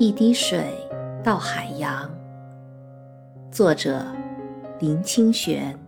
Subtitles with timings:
[0.00, 0.74] 一滴水
[1.22, 2.10] 到海洋。
[3.52, 4.02] 作者：
[4.78, 5.78] 林清玄。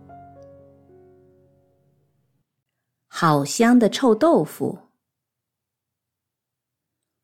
[3.07, 4.77] 好香的臭豆腐。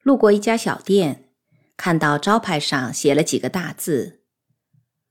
[0.01, 1.29] 路过一家小店，
[1.77, 4.21] 看到招牌上写了几个大字：“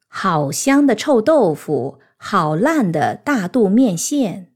[0.08, 4.52] 好香的臭豆腐，好烂的大肚面线。”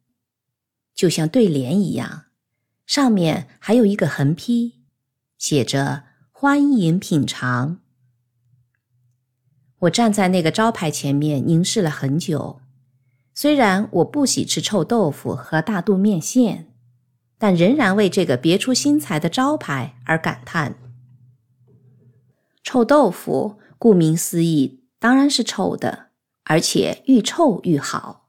[0.93, 2.25] 就像对联一样，
[2.84, 4.82] 上面还有一个横批，
[5.39, 6.11] 写着。
[6.42, 7.78] 欢迎品尝。
[9.78, 12.60] 我站在那个招牌前面凝视了很久。
[13.33, 16.66] 虽然我不喜吃臭豆腐和大肚面线，
[17.38, 20.74] 但仍然为这个别出心裁的招牌而感叹。
[22.64, 26.09] 臭豆腐顾名思义，当然是臭的，
[26.42, 28.27] 而且愈臭愈好。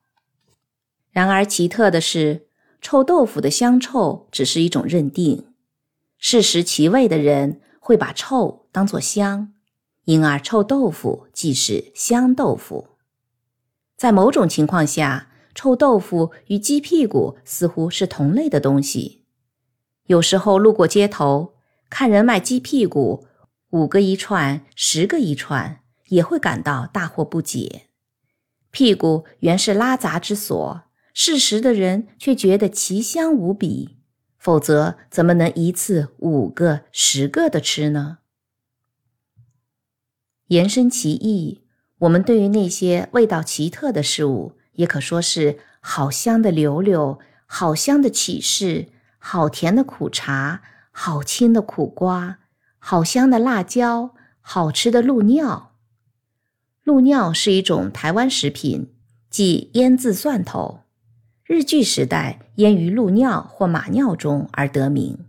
[1.09, 2.45] 然而奇特的是，
[2.80, 5.48] 臭豆腐的香臭只是一种认定，
[6.20, 7.59] 试食其味的人。
[7.86, 9.52] 会把臭当作香，
[10.05, 12.91] 因而臭豆腐即是香豆腐。
[13.98, 19.26] 在某种情况下，臭豆腐与鸡屁股似乎是同类的东西。
[20.05, 21.55] 有时候路过街头，
[21.90, 23.27] 看人卖鸡屁股，
[23.72, 27.88] 五个一串，十个一串，也会感到大惑不解。
[28.72, 33.98] 屁股原是拉杂之所，事实的人却觉得奇香无比。
[34.44, 38.18] 否则，怎么能一次五个、十个的吃呢？
[40.48, 41.62] 延伸其意，
[42.00, 52.40] 我们对于那些味道奇特的事物，也可说是好香的柳柳，好香的启示，好甜的苦茶，好清的苦瓜，
[52.80, 55.72] 好香的辣椒，好吃的鹿尿。
[56.84, 58.94] 鹿尿是一种台湾食品，
[59.30, 60.82] 即腌制蒜头。
[61.46, 65.25] 日据时代腌于鹿尿或马尿中而得名。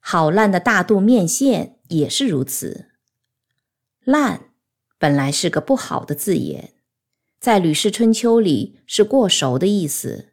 [0.00, 2.86] 好烂的大肚面线也是如此。
[4.04, 4.50] 烂
[4.98, 6.72] 本来是个不好的字眼，
[7.38, 10.28] 在《吕氏春秋》里是过熟的意思，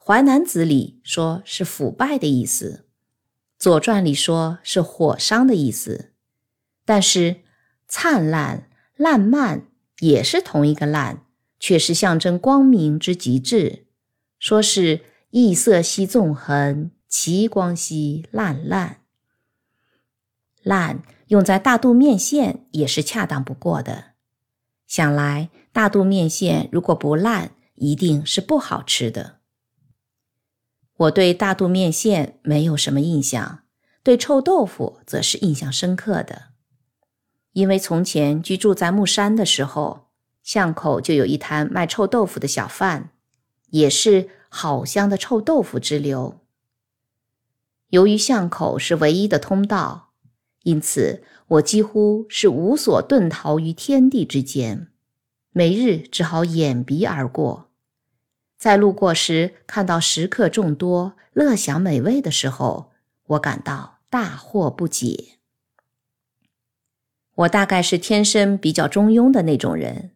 [0.04, 2.84] 《淮南子》里说是腐败的意思，
[3.58, 6.12] 《左传》里说是火伤的意思。
[6.84, 7.42] 但是
[7.88, 9.66] 灿烂、烂漫
[9.98, 11.24] 也是同一个烂。
[11.60, 13.86] 却是象征光明之极致，
[14.38, 19.02] 说是异色兮纵横，其光兮烂烂。
[20.62, 24.12] 烂用在大肚面线也是恰当不过的。
[24.86, 29.38] 想来大肚面线如果不烂，一定是不好吃的。
[30.96, 33.60] 我对大肚面线没有什么印象，
[34.02, 36.48] 对臭豆腐则是印象深刻的，
[37.52, 40.07] 因为从前居住在木山的时候。
[40.48, 43.10] 巷口就有一摊卖臭豆腐的小贩，
[43.68, 46.40] 也是好香的臭豆腐之流。
[47.90, 50.14] 由于巷口是唯一的通道，
[50.62, 54.88] 因此我几乎是无所遁逃于天地之间，
[55.50, 57.68] 每日只好掩鼻而过。
[58.56, 62.92] 在路过时看到食客众多、乐享美味的时候，
[63.26, 65.40] 我感到大惑不解。
[67.34, 70.12] 我大概是天生比较中庸的那种人。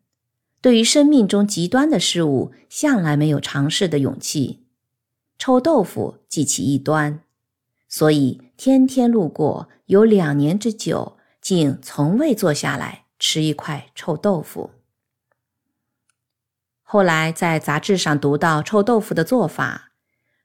[0.63, 4.65] 对于生命中极端的事物，向来没有尝试的勇气。
[5.37, 7.25] 臭豆腐即其一端，
[7.89, 14.71] 所以天天路过，有两年之久，竟从未坐下来吃一块臭豆腐。
[16.83, 19.91] 后来在杂志上读到臭豆腐的做法，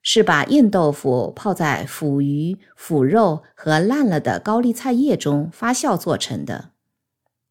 [0.02, 6.72] 是把硬豆腐泡在腐鱼、腐肉和烂了的高丽菜叶中发酵做成的。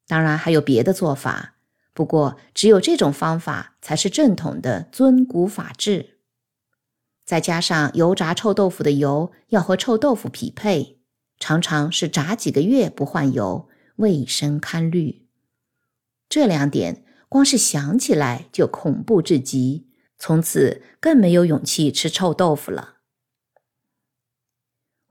[0.08, 1.52] 当然还有别的做法。
[1.96, 6.18] 不过，只有这种方法才是正统的尊古法制。
[7.24, 11.00] 再加上油炸臭豆腐的油要和臭豆腐匹配，
[11.38, 15.26] 常常是炸几个月不换油，卫生堪虑。
[16.28, 22.96] 这两点光是想起来就恐怖至极，从此更没有勇气吃臭豆腐了。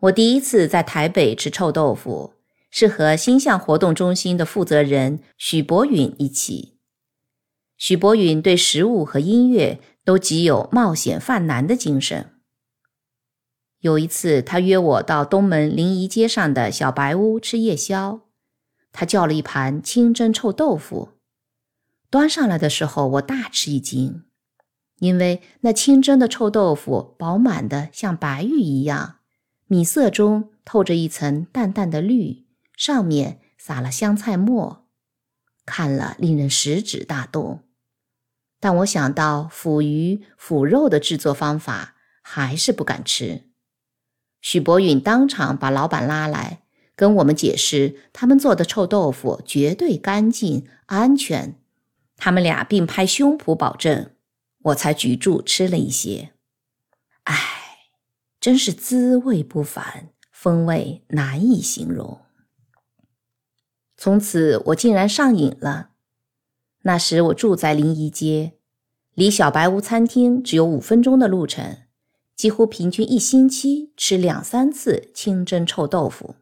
[0.02, 2.36] 我第一次在台北吃臭豆腐，
[2.70, 6.75] 是和星象活动中心的负责人许博允一起。
[7.78, 12.32] 许博允对食物和音乐都极有冒险犯难的精神。
[13.80, 18.22] 有一次，他约我到东门临沂街上的小白屋吃夜宵，
[18.92, 21.10] 他叫了一盘清蒸臭豆腐。
[22.10, 24.24] 端上来的时候，我大吃一惊，
[25.00, 29.18] 因为那清蒸的臭豆腐饱满的像白玉一样，
[29.68, 32.46] 米色中透着一层淡淡的绿，
[32.78, 34.88] 上面撒了香菜末，
[35.66, 37.65] 看了令人食指大动。
[38.60, 43.44] 但我想到腐鱼、腐肉的制作方法，还是不敢吃。
[44.42, 46.64] 许博允当场把老板拉来，
[46.96, 51.60] 跟我们解释他们做的臭豆腐绝对干净安全。
[52.18, 54.12] 他们俩并拍胸脯保证，
[54.64, 56.32] 我才举住吃了一些。
[57.24, 57.36] 唉，
[58.40, 62.22] 真是滋味不凡，风味难以形容。
[63.98, 65.90] 从此我竟然上瘾了。
[66.88, 68.54] 那时我住在临沂街，
[69.16, 71.78] 离小白屋餐厅只有五分钟的路程，
[72.36, 76.36] 几乎平均一星期吃两三次清蒸臭豆腐，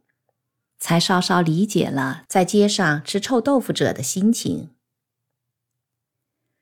[0.77, 4.71] 才稍稍理解了在街上吃臭豆腐者的心情。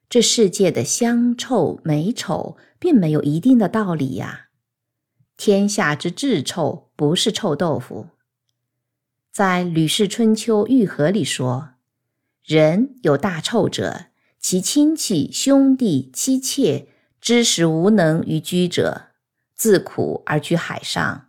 [0.08, 4.50] 这世界的香臭美丑并没有一定的道理呀。
[5.36, 8.06] 天下之至臭不是臭豆腐。
[9.32, 11.71] 在《吕氏春秋·玉和》里说。
[12.44, 14.06] 人有大臭者，
[14.40, 16.88] 其亲戚、兄弟、妻妾
[17.20, 19.10] 知时无能于居者，
[19.54, 21.28] 自苦而居海上。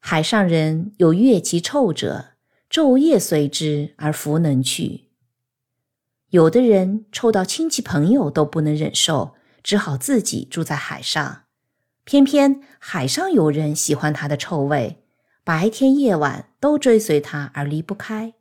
[0.00, 2.34] 海上人有越其臭者，
[2.70, 5.08] 昼夜随之而弗能去。
[6.28, 11.44] 有的人臭到亲戚朋友都不能忍受，只好自己住在海上。
[12.04, 15.02] 偏偏海上有人喜欢他的臭味，
[15.42, 18.34] 白天夜晚都追随他而离不开。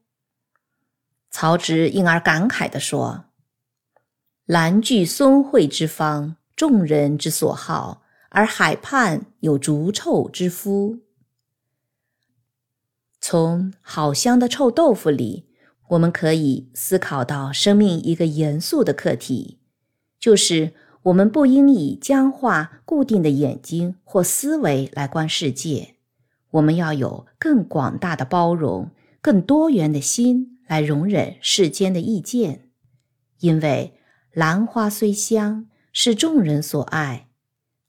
[1.36, 3.26] 曹植因而感慨地说
[4.46, 11.00] ：“兰具孙惠之方，众人之所好，而海畔有逐臭之夫。”
[13.20, 15.48] 从好香的臭豆腐里，
[15.90, 19.58] 我们可以思考到生命一个严肃的课题，
[20.20, 25.96] 就是我们不应以僵化、固定的眼睛或思维来观世界，
[26.52, 30.53] 我们要有更广大的包容、更多元的心。
[30.68, 32.69] 来容忍世间的意见，
[33.39, 34.00] 因为
[34.31, 37.30] 兰花虽香，是众人所爱，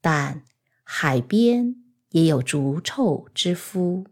[0.01, 0.43] 但
[0.83, 1.75] 海边
[2.09, 4.05] 也有逐臭之夫。